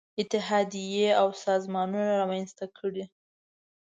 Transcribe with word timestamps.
اتحادیې 0.21 1.07
او 1.21 1.27
سازمانونه 1.45 2.11
رامنځته 2.21 2.65
کړي. 2.77 3.03